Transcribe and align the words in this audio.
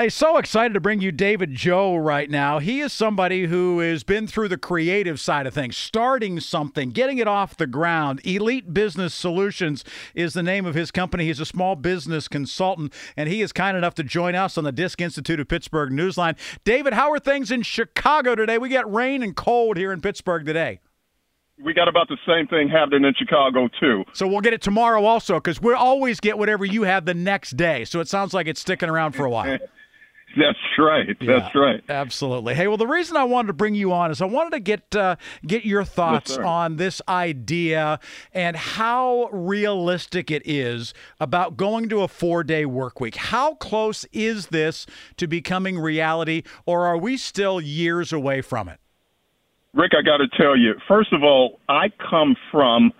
Hey, 0.00 0.08
so 0.08 0.38
excited 0.38 0.72
to 0.72 0.80
bring 0.80 1.02
you 1.02 1.12
David 1.12 1.54
Joe 1.54 1.94
right 1.94 2.30
now. 2.30 2.58
He 2.58 2.80
is 2.80 2.90
somebody 2.90 3.44
who 3.44 3.80
has 3.80 4.02
been 4.02 4.26
through 4.26 4.48
the 4.48 4.56
creative 4.56 5.20
side 5.20 5.46
of 5.46 5.52
things, 5.52 5.76
starting 5.76 6.40
something, 6.40 6.88
getting 6.88 7.18
it 7.18 7.28
off 7.28 7.54
the 7.54 7.66
ground. 7.66 8.22
Elite 8.24 8.72
Business 8.72 9.12
Solutions 9.12 9.84
is 10.14 10.32
the 10.32 10.42
name 10.42 10.64
of 10.64 10.74
his 10.74 10.90
company. 10.90 11.26
He's 11.26 11.38
a 11.38 11.44
small 11.44 11.76
business 11.76 12.28
consultant, 12.28 12.94
and 13.14 13.28
he 13.28 13.42
is 13.42 13.52
kind 13.52 13.76
enough 13.76 13.94
to 13.96 14.02
join 14.02 14.34
us 14.34 14.56
on 14.56 14.64
the 14.64 14.72
Disc 14.72 15.02
Institute 15.02 15.38
of 15.38 15.48
Pittsburgh 15.48 15.90
Newsline. 15.90 16.34
David, 16.64 16.94
how 16.94 17.12
are 17.12 17.18
things 17.18 17.50
in 17.50 17.60
Chicago 17.60 18.34
today? 18.34 18.56
We 18.56 18.70
got 18.70 18.90
rain 18.90 19.22
and 19.22 19.36
cold 19.36 19.76
here 19.76 19.92
in 19.92 20.00
Pittsburgh 20.00 20.46
today 20.46 20.80
we 21.62 21.74
got 21.74 21.88
about 21.88 22.08
the 22.08 22.16
same 22.26 22.46
thing 22.46 22.70
happening 22.70 23.04
in 23.04 23.12
Chicago 23.18 23.68
too. 23.78 24.02
So 24.14 24.26
we'll 24.26 24.40
get 24.40 24.54
it 24.54 24.62
tomorrow 24.62 25.04
also 25.04 25.34
because 25.34 25.60
we 25.60 25.74
always 25.74 26.18
get 26.18 26.38
whatever 26.38 26.64
you 26.64 26.84
have 26.84 27.04
the 27.04 27.12
next 27.12 27.50
day. 27.58 27.84
So 27.84 28.00
it 28.00 28.08
sounds 28.08 28.32
like 28.32 28.46
it's 28.46 28.62
sticking 28.62 28.88
around 28.88 29.12
for 29.12 29.26
a 29.26 29.30
while. 29.30 29.58
Right. 30.80 31.16
That's 31.20 31.54
yeah, 31.54 31.60
right. 31.60 31.84
Absolutely. 31.88 32.54
Hey, 32.54 32.66
well, 32.66 32.78
the 32.78 32.86
reason 32.86 33.16
I 33.16 33.24
wanted 33.24 33.48
to 33.48 33.52
bring 33.52 33.74
you 33.74 33.92
on 33.92 34.10
is 34.10 34.22
I 34.22 34.26
wanted 34.26 34.52
to 34.52 34.60
get 34.60 34.96
uh, 34.96 35.16
get 35.46 35.64
your 35.64 35.84
thoughts 35.84 36.30
yes, 36.30 36.38
on 36.38 36.76
this 36.76 37.02
idea 37.08 38.00
and 38.32 38.56
how 38.56 39.28
realistic 39.30 40.30
it 40.30 40.42
is 40.46 40.94
about 41.18 41.56
going 41.56 41.88
to 41.90 42.00
a 42.00 42.08
four 42.08 42.42
day 42.42 42.64
work 42.64 43.00
week. 43.00 43.16
How 43.16 43.54
close 43.54 44.06
is 44.12 44.46
this 44.46 44.86
to 45.18 45.26
becoming 45.26 45.78
reality, 45.78 46.42
or 46.64 46.86
are 46.86 46.96
we 46.96 47.16
still 47.16 47.60
years 47.60 48.12
away 48.12 48.40
from 48.40 48.68
it? 48.68 48.80
Rick, 49.74 49.92
I 49.96 50.02
got 50.02 50.16
to 50.16 50.28
tell 50.36 50.56
you. 50.56 50.74
First 50.88 51.12
of 51.12 51.22
all, 51.22 51.60
I 51.68 51.90
come 52.10 52.34
from 52.50 52.92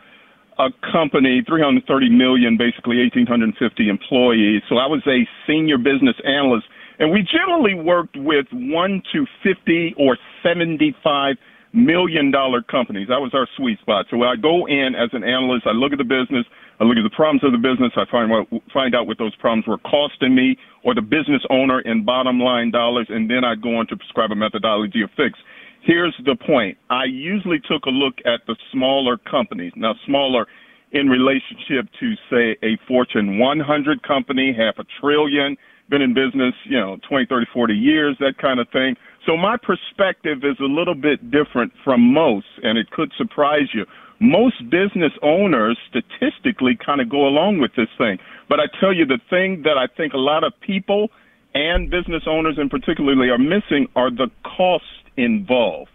a 0.59 0.69
company, 0.93 1.43
330 1.47 2.11
million, 2.11 2.57
basically 2.57 2.99
1,850 2.99 3.89
employees. 3.89 4.63
So 4.69 4.77
I 4.77 4.87
was 4.87 5.03
a 5.07 5.27
senior 5.47 5.79
business 5.79 6.17
analyst 6.25 6.67
and 7.01 7.11
we 7.11 7.23
generally 7.23 7.75
worked 7.75 8.17
with 8.17 8.47
one 8.53 9.03
to 9.13 9.27
50 9.43 9.95
or 9.99 10.17
75 10.43 11.37
million 11.73 12.31
dollar 12.31 12.63
companies. 12.63 13.09
That 13.09 13.21
was 13.21 13.33
our 13.33 13.49
sweet 13.57 13.81
spot. 13.81 14.07
So 14.11 14.23
I 14.23 14.37
go 14.37 14.67
in 14.67 14.95
as 14.95 15.09
an 15.13 15.25
analyst, 15.25 15.67
I 15.67 15.73
look 15.73 15.93
at 15.93 15.99
the 15.99 16.05
business, 16.05 16.45
I 16.79 16.85
look 16.85 16.99
at 16.99 17.05
the 17.05 17.15
problems 17.15 17.43
of 17.45 17.53
the 17.53 17.63
business, 17.63 17.93
I 17.97 18.05
find 18.11 18.31
what, 18.31 18.47
find 18.73 18.95
out 18.95 19.07
what 19.07 19.19
those 19.19 19.35
problems 19.37 19.67
were 19.67 19.79
costing 19.79 20.35
me 20.35 20.57
or 20.85 20.95
the 20.95 21.03
business 21.03 21.43
owner 21.49 21.81
in 21.81 22.05
bottom 22.05 22.39
line 22.39 22.71
dollars, 22.71 23.07
and 23.09 23.31
then 23.31 23.45
I 23.45 23.55
go 23.55 23.77
on 23.77 23.87
to 23.89 23.97
prescribe 23.97 24.31
a 24.33 24.37
methodology 24.37 25.03
of 25.03 25.11
fix. 25.17 25.39
Here's 25.83 26.15
the 26.27 26.37
point. 26.37 26.77
I 26.91 27.05
usually 27.05 27.61
took 27.61 27.87
a 27.87 27.91
look 27.91 28.15
at 28.27 28.41
the 28.47 28.57
smaller 28.73 29.17
companies. 29.17 29.73
Now, 29.77 29.95
smaller 30.05 30.47
in 30.93 31.09
relationship 31.09 31.89
to, 32.01 32.15
say, 32.29 32.57
a 32.63 32.77
Fortune 32.87 33.39
100 33.39 34.03
company, 34.03 34.55
half 34.57 34.75
a 34.79 34.85
trillion, 35.01 35.57
been 35.91 36.03
in 36.03 36.15
business, 36.15 36.55
you 36.65 36.79
know, 36.79 36.99
20, 37.09 37.27
30, 37.27 37.47
40 37.53 37.75
years, 37.75 38.17
that 38.21 38.39
kind 38.39 38.61
of 38.61 38.69
thing. 38.71 38.97
So 39.27 39.37
my 39.37 39.57
perspective 39.57 40.39
is 40.45 40.57
a 40.61 40.71
little 40.71 40.95
bit 40.95 41.31
different 41.31 41.73
from 41.85 42.15
most, 42.15 42.47
and 42.63 42.79
it 42.79 42.91
could 42.91 43.13
surprise 43.19 43.69
you. 43.75 43.85
Most 44.21 44.63
business 44.71 45.13
owners 45.23 45.79
statistically 45.89 46.79
kind 46.85 47.01
of 47.01 47.09
go 47.09 47.27
along 47.27 47.59
with 47.59 47.73
this 47.77 47.89
thing. 47.99 48.19
But 48.49 48.61
I 48.61 48.65
tell 48.81 48.93
you, 48.93 49.05
the 49.07 49.21
thing 49.29 49.63
that 49.65 49.77
I 49.77 49.87
think 49.97 50.13
a 50.13 50.19
lot 50.19 50.45
of 50.45 50.53
people 50.61 51.09
and 51.55 51.91
business 51.91 52.23
owners 52.27 52.57
in 52.59 52.69
particularly 52.69 53.29
are 53.29 53.39
missing 53.39 53.89
are 53.97 54.11
the 54.11 54.29
costs 54.45 54.87
involved. 55.17 55.91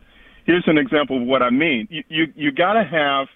Here's 0.45 0.65
an 0.67 0.77
example 0.77 1.21
of 1.21 1.27
what 1.27 1.41
I 1.41 1.49
mean. 1.49 1.87
You, 1.89 2.03
you, 2.09 2.25
you 2.35 2.51
got 2.51 2.73
to 2.73 2.83
have 2.83 3.27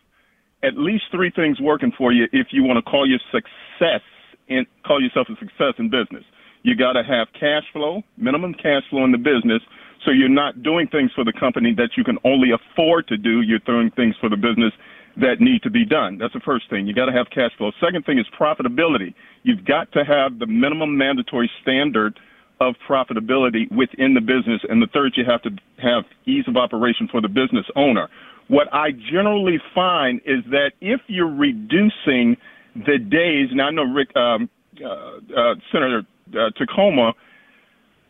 at 0.63 0.77
least 0.77 1.05
three 1.11 1.31
things 1.31 1.59
working 1.59 1.91
for 1.97 2.11
you 2.11 2.25
if 2.31 2.47
you 2.51 2.63
want 2.63 2.83
to 2.83 2.89
call 2.89 3.07
your 3.07 3.19
success 3.31 4.01
and 4.49 4.65
call 4.85 5.01
yourself 5.01 5.27
a 5.29 5.35
success 5.39 5.73
in 5.77 5.89
business. 5.89 6.23
You 6.63 6.75
got 6.75 6.93
to 6.93 7.03
have 7.03 7.27
cash 7.33 7.63
flow, 7.73 8.01
minimum 8.17 8.53
cash 8.53 8.83
flow 8.89 9.05
in 9.05 9.11
the 9.11 9.17
business. 9.17 9.61
So 10.05 10.11
you're 10.11 10.29
not 10.29 10.63
doing 10.63 10.87
things 10.87 11.11
for 11.13 11.23
the 11.23 11.33
company 11.33 11.73
that 11.75 11.91
you 11.97 12.03
can 12.03 12.17
only 12.23 12.49
afford 12.51 13.07
to 13.09 13.17
do. 13.17 13.41
You're 13.41 13.59
doing 13.59 13.91
things 13.95 14.15
for 14.19 14.29
the 14.29 14.37
business 14.37 14.73
that 15.17 15.41
need 15.41 15.61
to 15.63 15.69
be 15.69 15.85
done. 15.85 16.17
That's 16.17 16.33
the 16.33 16.39
first 16.39 16.69
thing. 16.69 16.87
You 16.87 16.93
got 16.93 17.05
to 17.05 17.11
have 17.11 17.27
cash 17.29 17.51
flow. 17.57 17.71
Second 17.83 18.05
thing 18.05 18.19
is 18.19 18.25
profitability. 18.39 19.13
You've 19.43 19.65
got 19.65 19.91
to 19.93 20.03
have 20.05 20.39
the 20.39 20.47
minimum 20.47 20.97
mandatory 20.97 21.49
standard 21.61 22.19
of 22.61 22.75
profitability 22.87 23.71
within 23.71 24.13
the 24.13 24.21
business. 24.21 24.61
And 24.69 24.81
the 24.81 24.87
third, 24.93 25.13
you 25.15 25.23
have 25.25 25.41
to 25.43 25.49
have 25.81 26.03
ease 26.25 26.45
of 26.47 26.57
operation 26.57 27.07
for 27.11 27.21
the 27.21 27.27
business 27.27 27.65
owner. 27.75 28.09
What 28.47 28.67
I 28.73 28.91
generally 28.91 29.59
find 29.75 30.19
is 30.25 30.43
that 30.51 30.71
if 30.81 31.01
you're 31.07 31.33
reducing 31.33 32.35
the 32.75 32.97
days, 32.97 33.49
and 33.51 33.61
I 33.61 33.69
know 33.71 33.83
Rick, 33.83 34.15
um, 34.15 34.49
uh, 34.83 34.89
uh, 34.89 35.55
Senator 35.71 36.03
uh, 36.33 36.49
Takano, 36.59 37.13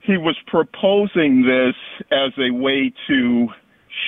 he 0.02 0.18
was 0.18 0.38
proposing 0.48 1.44
this 1.44 1.76
as 2.12 2.32
a 2.38 2.52
way 2.52 2.94
to 3.08 3.48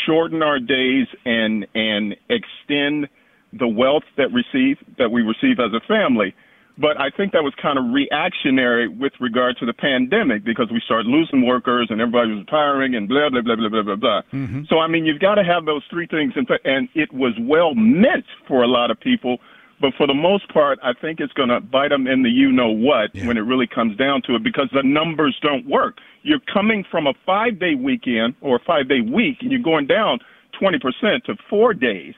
shorten 0.06 0.42
our 0.42 0.60
days 0.60 1.08
and 1.26 1.68
and 1.76 2.16
extend 2.30 3.08
the 3.54 3.68
wealth 3.68 4.04
that 4.18 4.30
receive 4.32 4.78
that 4.98 5.12
we 5.12 5.22
receive 5.22 5.60
as 5.60 5.74
a 5.74 5.86
family. 5.88 6.34
But 6.78 7.00
I 7.00 7.10
think 7.10 7.34
that 7.34 7.44
was 7.44 7.54
kind 7.62 7.78
of 7.78 7.94
reactionary 7.94 8.88
with 8.88 9.14
regard 9.20 9.58
to 9.58 9.66
the 9.66 9.74
pandemic 9.74 10.44
because 10.44 10.72
we 10.72 10.82
started 10.86 11.08
losing 11.08 11.46
workers 11.46 11.88
and 11.90 12.00
everybody 12.00 12.32
was 12.32 12.40
retiring 12.40 12.96
and 12.96 13.08
blah 13.08 13.30
blah 13.30 13.42
blah 13.42 13.56
blah 13.56 13.70
blah 13.70 13.84
blah 13.84 13.96
blah. 13.96 14.22
Mm-hmm. 14.34 14.64
So 14.70 14.80
I 14.80 14.88
mean, 14.88 15.06
you've 15.06 15.20
got 15.20 15.36
to 15.36 15.44
have 15.44 15.66
those 15.66 15.84
three 15.90 16.08
things, 16.08 16.34
in 16.36 16.46
and 16.64 16.88
it 16.96 17.12
was 17.14 17.34
well 17.42 17.76
meant 17.76 18.26
for 18.48 18.64
a 18.64 18.68
lot 18.68 18.90
of 18.90 19.00
people 19.00 19.38
but 19.82 19.94
for 19.98 20.06
the 20.06 20.14
most 20.14 20.48
part, 20.54 20.80
I 20.84 20.94
think 20.94 21.20
it's 21.20 21.34
going 21.34 21.50
to 21.50 21.60
bite 21.60 21.90
them 21.90 22.08
in 22.08 22.24
the 22.24 22.30
you 22.30 22.52
know 22.52 22.70
what 22.70 23.14
yeah. 23.14 23.28
when 23.28 23.38
it 23.38 23.42
really 23.42 23.68
comes 23.68 23.98
down 23.98 24.22
to 24.28 24.36
it 24.36 24.44
because 24.44 24.70
the 24.74 24.84
numbers 24.84 25.38
don't 25.42 25.68
work. 25.68 25.98
You're 26.22 26.42
coming 26.54 26.86
from 26.90 27.08
a 27.08 27.14
five 27.26 27.60
day 27.60 27.74
weekend 27.76 28.36
or 28.42 28.58
a 28.58 28.60
five 28.60 28.88
day 28.88 29.02
week 29.02 29.38
and 29.42 29.52
you're 29.52 29.62
going 29.62 29.88
down 29.88 30.20
20% 30.62 30.80
to 31.26 31.36
four 31.50 31.74
days. 31.74 32.14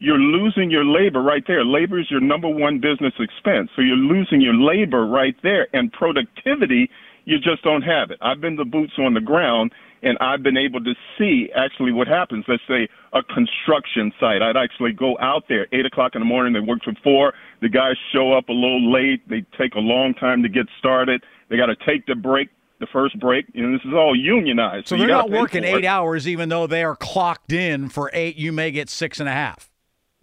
You're 0.00 0.18
losing 0.18 0.70
your 0.70 0.84
labor 0.84 1.20
right 1.20 1.44
there. 1.46 1.64
Labor 1.64 1.98
is 1.98 2.10
your 2.10 2.20
number 2.20 2.48
one 2.48 2.80
business 2.80 3.12
expense. 3.18 3.68
So 3.76 3.82
you're 3.82 3.96
losing 3.96 4.40
your 4.40 4.54
labor 4.54 5.06
right 5.06 5.36
there 5.42 5.68
and 5.72 5.92
productivity, 5.92 6.88
you 7.24 7.38
just 7.38 7.62
don't 7.62 7.82
have 7.82 8.10
it. 8.10 8.18
I've 8.22 8.40
been 8.40 8.56
the 8.56 8.64
boots 8.64 8.94
on 8.98 9.12
the 9.12 9.20
ground 9.20 9.72
and 10.02 10.18
I've 10.20 10.42
been 10.42 10.56
able 10.56 10.82
to 10.84 10.94
see 11.18 11.50
actually 11.54 11.92
what 11.92 12.08
happens. 12.08 12.44
Let's 12.48 12.62
say 12.68 12.88
a 13.12 13.22
construction 13.22 14.12
site. 14.20 14.42
I'd 14.42 14.56
actually 14.56 14.92
go 14.92 15.18
out 15.20 15.44
there 15.48 15.66
eight 15.72 15.86
o'clock 15.86 16.14
in 16.14 16.20
the 16.20 16.26
morning. 16.26 16.52
They 16.52 16.60
work 16.60 16.82
till 16.82 16.94
four. 17.02 17.34
The 17.60 17.68
guys 17.68 17.96
show 18.12 18.32
up 18.32 18.48
a 18.48 18.52
little 18.52 18.92
late. 18.92 19.28
They 19.28 19.44
take 19.58 19.74
a 19.74 19.80
long 19.80 20.14
time 20.14 20.42
to 20.42 20.48
get 20.48 20.66
started. 20.78 21.22
They 21.48 21.56
got 21.56 21.66
to 21.66 21.76
take 21.86 22.06
the 22.06 22.14
break. 22.14 22.48
The 22.80 22.86
first 22.92 23.18
break, 23.18 23.46
you 23.54 23.66
know, 23.66 23.72
this 23.76 23.84
is 23.84 23.92
all 23.92 24.14
unionized. 24.14 24.86
So, 24.86 24.94
so 24.94 25.00
they're 25.00 25.08
not 25.08 25.32
working 25.32 25.64
eight 25.64 25.84
hours, 25.84 26.28
even 26.28 26.48
though 26.48 26.68
they 26.68 26.84
are 26.84 26.94
clocked 26.94 27.52
in 27.52 27.88
for 27.88 28.08
eight. 28.12 28.36
You 28.36 28.52
may 28.52 28.70
get 28.70 28.88
six 28.88 29.18
and 29.18 29.28
a 29.28 29.32
half. 29.32 29.68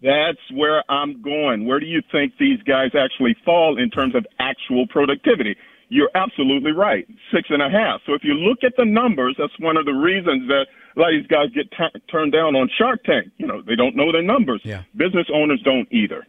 That's 0.00 0.38
where 0.54 0.82
I'm 0.90 1.20
going. 1.20 1.66
Where 1.66 1.80
do 1.80 1.84
you 1.84 2.00
think 2.10 2.32
these 2.38 2.62
guys 2.62 2.92
actually 2.98 3.36
fall 3.44 3.78
in 3.78 3.90
terms 3.90 4.14
of 4.14 4.26
actual 4.38 4.86
productivity? 4.86 5.54
You're 5.88 6.10
absolutely 6.14 6.72
right. 6.72 7.06
Six 7.32 7.48
and 7.50 7.62
a 7.62 7.70
half. 7.70 8.00
So 8.06 8.14
if 8.14 8.22
you 8.24 8.34
look 8.34 8.58
at 8.64 8.72
the 8.76 8.84
numbers, 8.84 9.36
that's 9.38 9.52
one 9.60 9.76
of 9.76 9.84
the 9.84 9.92
reasons 9.92 10.48
that 10.48 10.66
a 10.96 11.00
lot 11.00 11.14
of 11.14 11.20
these 11.20 11.26
guys 11.28 11.48
get 11.54 11.70
t- 11.70 12.00
turned 12.10 12.32
down 12.32 12.56
on 12.56 12.68
Shark 12.78 13.04
Tank. 13.04 13.28
You 13.38 13.46
know, 13.46 13.62
they 13.62 13.76
don't 13.76 13.94
know 13.94 14.10
their 14.12 14.22
numbers. 14.22 14.60
Yeah. 14.64 14.82
Business 14.96 15.26
owners 15.32 15.60
don't 15.64 15.86
either. 15.92 16.26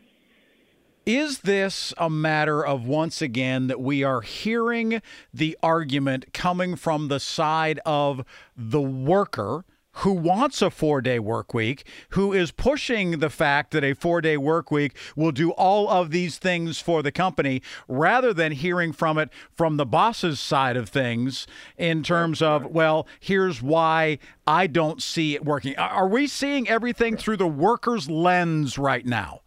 Is 1.06 1.39
this 1.39 1.94
a 1.98 2.09
matter 2.09 2.65
of 2.65 2.86
once 2.86 3.21
again 3.21 3.68
that 3.68 3.80
we 3.80 4.04
are 4.04 4.19
hearing 4.19 5.01
the 5.33 5.57
argument 5.63 6.33
coming 6.33 6.75
from 6.75 7.07
the 7.07 7.19
side 7.19 7.80
of 7.86 8.25
the 8.57 8.81
worker? 8.81 9.63
Who 9.97 10.13
wants 10.13 10.61
a 10.61 10.69
four 10.69 11.01
day 11.01 11.19
work 11.19 11.53
week, 11.53 11.88
who 12.09 12.33
is 12.33 12.51
pushing 12.51 13.19
the 13.19 13.29
fact 13.29 13.71
that 13.71 13.83
a 13.83 13.94
four 13.94 14.21
day 14.21 14.38
work 14.38 14.69
week 14.71 14.95
will 15.15 15.31
do 15.31 15.51
all 15.51 15.89
of 15.89 16.11
these 16.11 16.38
things 16.38 16.79
for 16.79 17.01
the 17.01 17.11
company, 17.11 17.61
rather 17.88 18.33
than 18.33 18.51
hearing 18.51 18.94
from 18.94 19.17
it 19.17 19.29
from 19.53 19.77
the 19.77 19.85
boss's 19.85 20.39
side 20.39 20.77
of 20.77 20.89
things 20.89 21.47
in 21.77 22.03
terms 22.03 22.41
of, 22.41 22.65
well, 22.67 23.07
here's 23.19 23.61
why 23.61 24.19
I 24.45 24.67
don't 24.67 25.01
see 25.01 25.35
it 25.35 25.45
working. 25.45 25.75
Are 25.77 26.07
we 26.07 26.27
seeing 26.27 26.67
everything 26.69 27.17
through 27.17 27.38
the 27.38 27.47
worker's 27.47 28.09
lens 28.09 28.77
right 28.77 29.05
now? 29.05 29.41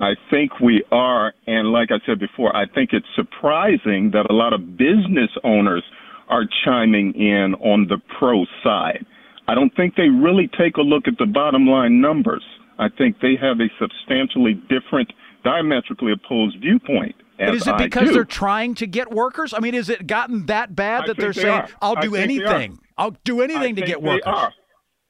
I 0.00 0.14
think 0.30 0.60
we 0.60 0.84
are. 0.90 1.32
And 1.46 1.72
like 1.72 1.90
I 1.90 2.04
said 2.04 2.18
before, 2.18 2.54
I 2.54 2.66
think 2.66 2.90
it's 2.92 3.06
surprising 3.14 4.10
that 4.12 4.26
a 4.28 4.34
lot 4.34 4.52
of 4.52 4.76
business 4.76 5.30
owners 5.42 5.84
are 6.28 6.44
chiming 6.64 7.14
in 7.14 7.54
on 7.60 7.86
the 7.88 7.98
pro 8.18 8.44
side. 8.62 9.06
I 9.48 9.54
don't 9.54 9.74
think 9.76 9.94
they 9.96 10.08
really 10.08 10.48
take 10.58 10.76
a 10.76 10.82
look 10.82 11.06
at 11.06 11.18
the 11.18 11.26
bottom 11.26 11.66
line 11.66 12.00
numbers. 12.00 12.44
I 12.78 12.88
think 12.88 13.20
they 13.20 13.36
have 13.40 13.60
a 13.60 13.68
substantially 13.78 14.54
different, 14.68 15.12
diametrically 15.44 16.12
opposed 16.12 16.60
viewpoint. 16.60 17.14
But 17.38 17.54
is 17.54 17.66
it 17.66 17.76
because 17.78 18.12
they're 18.12 18.24
trying 18.24 18.74
to 18.76 18.86
get 18.86 19.12
workers? 19.12 19.52
I 19.52 19.60
mean, 19.60 19.74
is 19.74 19.88
it 19.88 20.06
gotten 20.06 20.46
that 20.46 20.74
bad 20.74 21.04
I 21.04 21.06
that 21.08 21.16
they're 21.18 21.32
they 21.32 21.42
saying, 21.42 21.60
are. 21.60 21.68
"I'll 21.82 21.94
do 21.96 22.12
think 22.12 22.40
they 22.40 22.44
are. 22.44 22.48
anything. 22.54 22.78
I'll 22.96 23.16
do 23.24 23.40
anything 23.42 23.76
to 23.76 23.82
get 23.82 24.02
workers"? 24.02 24.22
are. 24.26 24.52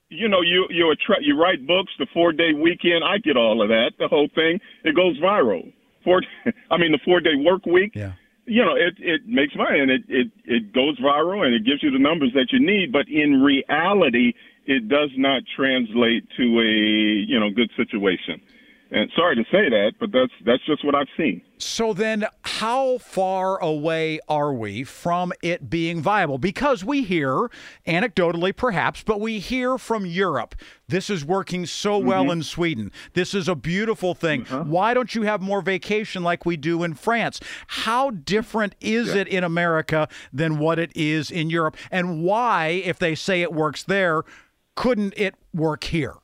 You 0.09 0.29
know, 0.29 0.41
you 0.41 0.67
you 0.71 0.91
attract, 0.91 1.23
you 1.23 1.41
write 1.41 1.67
books, 1.67 1.93
the 1.99 2.07
four 2.13 2.33
day 2.33 2.53
weekend. 2.53 3.05
I 3.05 3.19
get 3.19 3.37
all 3.37 3.63
of 3.63 3.69
that. 3.69 3.93
The 3.99 4.09
whole 4.09 4.29
thing 4.35 4.61
it 4.85 4.95
goes 4.95 5.19
viral. 5.19 5.73
Four, 6.05 6.23
I 6.71 6.77
mean, 6.77 6.93
the 6.93 7.01
four 7.05 7.21
day 7.21 7.37
work 7.37 7.65
week. 7.67 7.93
Yeah. 7.95 8.13
You 8.47 8.65
know, 8.65 8.75
it 8.77 8.95
it 8.99 9.27
makes 9.27 9.55
money 9.57 9.81
and 9.81 9.91
it 9.91 10.03
it 10.09 10.31
it 10.45 10.73
goes 10.73 10.99
viral 11.01 11.45
and 11.45 11.55
it 11.55 11.65
gives 11.65 11.83
you 11.83 11.91
the 11.91 11.99
numbers 11.99 12.33
that 12.35 12.49
you 12.53 12.61
need. 12.65 12.93
But 12.93 13.09
in 13.09 13.43
reality, 13.43 14.35
it 14.67 14.89
does 14.89 15.11
not 15.17 15.43
translate 15.55 16.25
to 16.37 16.43
a 16.61 16.73
you 17.27 17.39
know 17.39 17.51
good 17.51 17.71
situation. 17.77 18.41
And 18.89 19.11
sorry 19.17 19.35
to 19.35 19.43
say 19.51 19.69
that, 19.69 19.95
but 19.99 20.13
that's 20.13 20.33
that's 20.45 20.65
just 20.65 20.85
what 20.85 20.95
I've 20.95 21.09
seen. 21.17 21.43
So 21.59 21.93
then, 21.93 22.27
how 22.43 22.99
far 22.99 23.59
away 23.59 24.21
are 24.29 24.53
we 24.53 24.85
from 24.85 25.33
it 25.43 25.69
being 25.69 26.01
viable? 26.01 26.39
Because 26.39 26.85
we 26.85 27.03
hear, 27.03 27.51
anecdotally 27.87 28.55
perhaps, 28.55 29.03
but 29.03 29.21
we 29.21 29.41
hear 29.41 29.77
from 29.77 30.07
Europe, 30.07 30.55
this 30.87 31.11
is 31.11 31.25
working 31.25 31.67
so 31.67 31.99
well 31.99 32.25
mm-hmm. 32.25 32.33
in 32.33 32.43
Sweden. 32.45 32.93
This 33.15 33.35
is 33.35 33.49
a 33.49 33.57
beautiful 33.57 34.15
thing. 34.15 34.43
Uh-huh. 34.43 34.63
Why 34.63 34.95
don't 34.95 35.15
you 35.17 35.23
have 35.23 35.43
more 35.43 35.63
vacation 35.63 36.23
like 36.23 36.47
we 36.47 36.57
do 36.57 36.85
in 36.85 36.95
France? 36.95 37.41
How 37.67 38.11
different 38.11 38.77
is 38.81 39.15
it 39.15 39.27
in 39.27 39.43
America 39.43 40.09
than 40.33 40.59
what 40.59 40.79
it 40.79 40.93
is 40.95 41.33
in 41.33 41.51
Europe? 41.51 41.77
And 41.91 42.23
why, 42.23 42.83
if 42.85 43.01
they 43.01 43.17
say 43.17 43.43
it 43.43 43.53
works 43.53 43.83
there, 43.83 44.23
couldn't 44.77 45.15
it 45.17 45.35
work 45.53 45.85
here? 45.85 46.15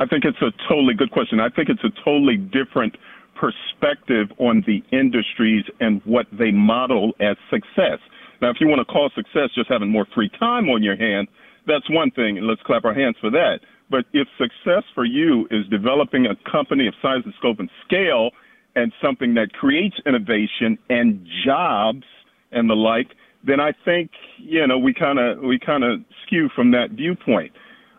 I 0.00 0.06
think 0.06 0.24
it's 0.24 0.40
a 0.40 0.50
totally 0.66 0.94
good 0.94 1.10
question. 1.10 1.40
I 1.40 1.50
think 1.50 1.68
it's 1.68 1.84
a 1.84 1.92
totally 2.02 2.38
different 2.38 2.96
perspective 3.36 4.28
on 4.38 4.64
the 4.66 4.82
industries 4.96 5.64
and 5.78 6.00
what 6.04 6.26
they 6.32 6.50
model 6.50 7.12
as 7.20 7.36
success. 7.50 8.00
Now, 8.40 8.48
if 8.48 8.56
you 8.60 8.66
want 8.66 8.80
to 8.80 8.86
call 8.86 9.10
success 9.14 9.50
just 9.54 9.68
having 9.68 9.90
more 9.90 10.06
free 10.14 10.30
time 10.38 10.70
on 10.70 10.82
your 10.82 10.96
hand, 10.96 11.28
that's 11.66 11.88
one 11.90 12.10
thing, 12.10 12.38
and 12.38 12.46
let's 12.46 12.62
clap 12.62 12.86
our 12.86 12.94
hands 12.94 13.16
for 13.20 13.30
that. 13.30 13.60
But 13.90 14.06
if 14.14 14.26
success 14.38 14.84
for 14.94 15.04
you 15.04 15.46
is 15.50 15.66
developing 15.70 16.26
a 16.26 16.50
company 16.50 16.86
of 16.86 16.94
size 17.02 17.20
and 17.24 17.34
scope 17.38 17.60
and 17.60 17.68
scale 17.84 18.30
and 18.76 18.92
something 19.02 19.34
that 19.34 19.52
creates 19.52 19.96
innovation 20.06 20.78
and 20.88 21.26
jobs 21.44 22.04
and 22.52 22.70
the 22.70 22.74
like, 22.74 23.08
then 23.44 23.60
I 23.60 23.72
think 23.84 24.10
you 24.38 24.66
know 24.66 24.78
we 24.78 24.94
kind 24.94 25.18
of 25.18 25.40
we 25.40 25.58
kind 25.58 25.84
of 25.84 26.00
skew 26.24 26.48
from 26.54 26.70
that 26.70 26.92
viewpoint. 26.92 27.52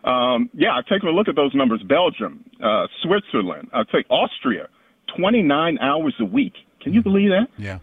Um, 0.04 0.50
yeah, 0.54 0.74
I've 0.76 0.86
taken 0.86 1.08
a 1.08 1.12
look 1.12 1.28
at 1.28 1.36
those 1.36 1.54
numbers. 1.54 1.82
Belgium, 1.82 2.44
uh, 2.62 2.86
Switzerland, 3.02 3.68
I'd 3.72 3.86
say 3.92 4.04
Austria, 4.08 4.68
29 5.16 5.78
hours 5.80 6.14
a 6.20 6.24
week. 6.24 6.54
Can 6.80 6.92
you 6.92 7.02
believe 7.02 7.30
that? 7.30 7.48
Yeah. 7.56 7.78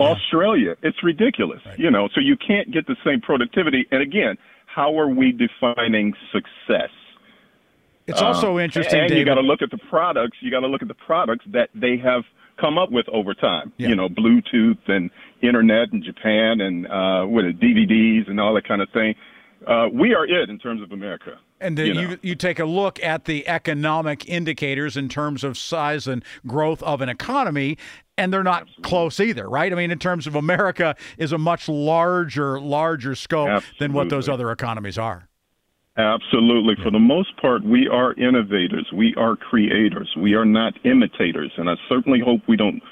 Australia, 0.00 0.76
it's 0.82 1.02
ridiculous. 1.04 1.60
You 1.76 1.90
know, 1.90 2.08
so 2.14 2.20
you 2.20 2.36
can't 2.36 2.72
get 2.72 2.86
the 2.86 2.96
same 3.04 3.20
productivity. 3.20 3.86
And 3.90 4.00
again, 4.02 4.36
how 4.66 4.98
are 4.98 5.08
we 5.08 5.30
defining 5.32 6.14
success? 6.32 6.90
It's 8.06 8.20
also 8.22 8.54
Um, 8.54 8.60
interesting, 8.60 8.98
and 9.00 9.08
David. 9.10 9.18
you 9.20 9.24
got 9.26 9.34
to 9.34 9.42
look 9.46 9.62
at 9.62 9.70
the 9.70 9.78
products. 9.78 10.38
You 10.40 10.50
got 10.50 10.60
to 10.60 10.66
look 10.66 10.82
at 10.82 10.88
the 10.88 10.94
products 10.94 11.44
that 11.48 11.68
they 11.74 11.96
have 11.98 12.24
come 12.56 12.78
up 12.78 12.90
with 12.90 13.08
over 13.10 13.34
time. 13.34 13.72
Yeah. 13.76 13.88
You 13.90 13.94
know, 13.96 14.08
Bluetooth 14.08 14.78
and 14.88 15.10
internet 15.42 15.92
in 15.92 16.02
Japan 16.02 16.60
and 16.60 16.86
uh, 16.86 17.24
what 17.24 17.44
DVDs 17.44 18.28
and 18.28 18.40
all 18.40 18.54
that 18.54 18.66
kind 18.66 18.82
of 18.82 18.88
thing. 18.90 19.14
Uh, 19.66 19.88
we 19.92 20.14
are 20.14 20.24
it 20.26 20.48
in 20.50 20.58
terms 20.58 20.82
of 20.82 20.90
America. 20.92 21.38
And 21.60 21.76
then 21.76 21.86
you 21.86 22.00
you, 22.00 22.08
know. 22.08 22.16
you 22.22 22.34
take 22.34 22.58
a 22.58 22.64
look 22.64 23.02
at 23.02 23.26
the 23.26 23.46
economic 23.46 24.28
indicators 24.28 24.96
in 24.96 25.08
terms 25.08 25.44
of 25.44 25.58
size 25.58 26.06
and 26.06 26.24
growth 26.46 26.82
of 26.82 27.00
an 27.00 27.08
economy, 27.08 27.76
and 28.16 28.32
they're 28.32 28.42
not 28.42 28.66
close 28.82 29.20
either, 29.20 29.48
right? 29.48 29.72
I 29.72 29.76
mean, 29.76 29.90
in 29.90 29.98
terms 29.98 30.26
of 30.26 30.34
America 30.34 30.96
is 31.18 31.32
a 31.32 31.38
much 31.38 31.68
larger, 31.68 32.60
larger 32.60 33.14
scope 33.14 33.62
than 33.78 33.92
what 33.92 34.08
those 34.08 34.28
other 34.28 34.50
economies 34.50 34.98
are. 34.98 35.28
Absolutely. 35.96 36.76
For 36.82 36.90
the 36.90 36.98
most 36.98 37.36
part, 37.36 37.62
we 37.62 37.88
are 37.88 38.14
innovators. 38.14 38.86
We 38.92 39.14
are 39.16 39.36
creators. 39.36 40.10
We 40.16 40.34
are 40.34 40.46
not 40.46 40.74
imitators. 40.84 41.52
And 41.58 41.68
I 41.68 41.74
certainly 41.88 42.20
hope 42.20 42.40
we 42.48 42.56
don't 42.56 42.82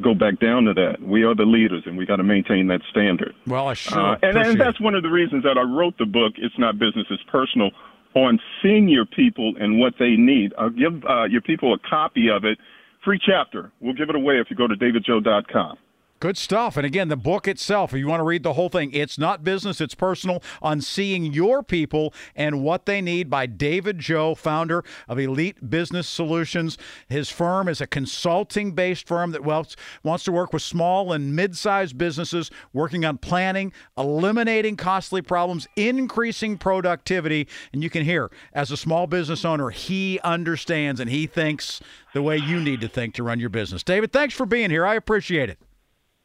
go 0.00 0.14
back 0.14 0.40
down 0.40 0.64
to 0.64 0.74
that. 0.74 1.02
We 1.02 1.24
are 1.24 1.34
the 1.34 1.44
leaders, 1.44 1.82
and 1.86 1.98
we 1.98 2.06
got 2.06 2.16
to 2.16 2.22
maintain 2.22 2.68
that 2.68 2.80
standard. 2.90 3.34
Well, 3.46 3.68
I 3.68 3.74
sure 3.74 3.98
Uh, 3.98 4.18
and, 4.22 4.38
and 4.38 4.60
that's 4.60 4.80
one 4.80 4.94
of 4.94 5.02
the 5.02 5.10
reasons 5.10 5.44
that 5.44 5.58
I 5.58 5.62
wrote 5.62 5.98
the 5.98 6.06
book, 6.06 6.34
It's 6.36 6.58
Not 6.58 6.78
Business, 6.78 7.06
It's 7.10 7.22
Personal, 7.24 7.70
on 8.14 8.38
senior 8.62 9.04
people 9.04 9.54
and 9.58 9.78
what 9.78 9.94
they 9.98 10.16
need. 10.16 10.52
I'll 10.58 10.70
give 10.70 11.04
uh, 11.04 11.24
your 11.24 11.40
people 11.40 11.74
a 11.74 11.78
copy 11.78 12.28
of 12.30 12.44
it. 12.44 12.58
Free 13.04 13.20
chapter. 13.24 13.70
We'll 13.80 13.94
give 13.94 14.08
it 14.08 14.14
away 14.14 14.38
if 14.40 14.48
you 14.50 14.56
go 14.56 14.66
to 14.66 14.74
davidjoe.com. 14.74 15.78
Good 16.24 16.38
stuff. 16.38 16.78
And 16.78 16.86
again, 16.86 17.08
the 17.08 17.18
book 17.18 17.46
itself, 17.46 17.92
if 17.92 17.98
you 17.98 18.06
want 18.06 18.20
to 18.20 18.24
read 18.24 18.44
the 18.44 18.54
whole 18.54 18.70
thing, 18.70 18.90
it's 18.94 19.18
not 19.18 19.44
business, 19.44 19.78
it's 19.78 19.94
personal 19.94 20.42
on 20.62 20.80
seeing 20.80 21.34
your 21.34 21.62
people 21.62 22.14
and 22.34 22.62
what 22.62 22.86
they 22.86 23.02
need 23.02 23.28
by 23.28 23.44
David 23.44 23.98
Joe, 23.98 24.34
founder 24.34 24.82
of 25.06 25.18
Elite 25.18 25.68
Business 25.68 26.08
Solutions. 26.08 26.78
His 27.10 27.28
firm 27.28 27.68
is 27.68 27.82
a 27.82 27.86
consulting 27.86 28.72
based 28.72 29.06
firm 29.06 29.32
that 29.32 29.44
wants, 29.44 29.76
to 30.24 30.32
work 30.32 30.54
with 30.54 30.62
small 30.62 31.12
and 31.12 31.36
mid 31.36 31.58
sized 31.58 31.98
businesses 31.98 32.50
working 32.72 33.04
on 33.04 33.18
planning, 33.18 33.70
eliminating 33.98 34.78
costly 34.78 35.20
problems, 35.20 35.68
increasing 35.76 36.56
productivity. 36.56 37.46
And 37.74 37.82
you 37.82 37.90
can 37.90 38.02
hear, 38.02 38.30
as 38.54 38.70
a 38.70 38.78
small 38.78 39.06
business 39.06 39.44
owner, 39.44 39.68
he 39.68 40.20
understands 40.24 41.00
and 41.00 41.10
he 41.10 41.26
thinks 41.26 41.82
the 42.14 42.22
way 42.22 42.38
you 42.38 42.60
need 42.60 42.80
to 42.80 42.88
think 42.88 43.12
to 43.16 43.22
run 43.22 43.40
your 43.40 43.50
business. 43.50 43.82
David, 43.82 44.10
thanks 44.10 44.32
for 44.32 44.46
being 44.46 44.70
here. 44.70 44.86
I 44.86 44.94
appreciate 44.94 45.50
it. 45.50 45.58